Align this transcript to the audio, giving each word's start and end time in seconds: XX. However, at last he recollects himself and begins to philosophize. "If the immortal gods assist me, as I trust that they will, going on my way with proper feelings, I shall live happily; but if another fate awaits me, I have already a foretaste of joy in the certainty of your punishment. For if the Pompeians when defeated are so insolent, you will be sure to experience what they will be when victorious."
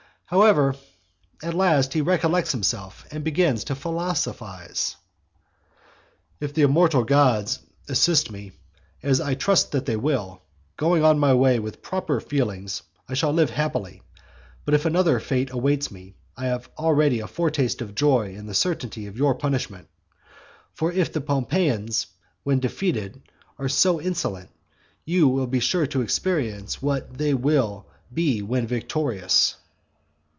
XX. 0.33 0.37
However, 0.37 0.75
at 1.43 1.53
last 1.53 1.91
he 1.91 1.99
recollects 1.99 2.53
himself 2.53 3.05
and 3.11 3.21
begins 3.21 3.65
to 3.65 3.75
philosophize. 3.75 4.95
"If 6.39 6.53
the 6.53 6.61
immortal 6.61 7.03
gods 7.03 7.59
assist 7.89 8.31
me, 8.31 8.53
as 9.03 9.19
I 9.19 9.33
trust 9.33 9.73
that 9.73 9.85
they 9.85 9.97
will, 9.97 10.41
going 10.77 11.03
on 11.03 11.19
my 11.19 11.33
way 11.33 11.59
with 11.59 11.81
proper 11.81 12.21
feelings, 12.21 12.81
I 13.09 13.13
shall 13.13 13.33
live 13.33 13.49
happily; 13.49 14.03
but 14.63 14.73
if 14.73 14.85
another 14.85 15.19
fate 15.19 15.49
awaits 15.51 15.91
me, 15.91 16.15
I 16.37 16.45
have 16.45 16.69
already 16.77 17.19
a 17.19 17.27
foretaste 17.27 17.81
of 17.81 17.93
joy 17.93 18.33
in 18.33 18.45
the 18.45 18.53
certainty 18.53 19.07
of 19.07 19.17
your 19.17 19.35
punishment. 19.35 19.89
For 20.73 20.93
if 20.93 21.11
the 21.11 21.19
Pompeians 21.19 22.07
when 22.43 22.61
defeated 22.61 23.21
are 23.59 23.67
so 23.67 23.99
insolent, 23.99 24.49
you 25.03 25.27
will 25.27 25.47
be 25.47 25.59
sure 25.59 25.87
to 25.87 26.01
experience 26.01 26.81
what 26.81 27.17
they 27.17 27.33
will 27.33 27.85
be 28.13 28.41
when 28.41 28.65
victorious." 28.65 29.57